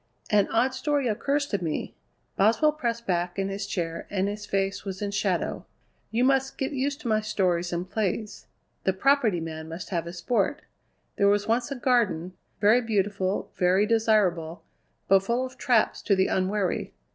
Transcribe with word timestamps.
"An 0.31 0.47
odd 0.47 0.73
story 0.73 1.07
occurs 1.07 1.45
to 1.45 1.63
me." 1.63 1.93
Boswell 2.35 2.71
pressed 2.71 3.05
back 3.05 3.37
in 3.37 3.49
his 3.49 3.67
chair 3.67 4.07
and 4.09 4.27
his 4.27 4.47
face 4.47 4.83
was 4.83 4.99
in 4.99 5.11
shadow. 5.11 5.67
"You 6.09 6.23
must 6.23 6.57
get 6.57 6.71
used 6.71 7.01
to 7.01 7.07
my 7.07 7.21
stories 7.21 7.71
and 7.71 7.87
plays. 7.87 8.47
The 8.83 8.93
Property 8.93 9.39
Man 9.39 9.69
must 9.69 9.91
have 9.91 10.05
his 10.05 10.17
sport. 10.17 10.63
There 11.17 11.27
was 11.27 11.47
once 11.47 11.69
a 11.69 11.75
garden, 11.75 12.33
very 12.59 12.81
beautiful, 12.81 13.51
very 13.57 13.85
desirable, 13.85 14.63
but 15.07 15.19
full 15.21 15.45
of 15.45 15.59
traps 15.59 16.01
to 16.01 16.15
the 16.15 16.25
unwary. 16.25 16.95